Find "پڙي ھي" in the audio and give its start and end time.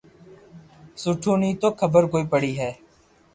2.31-2.71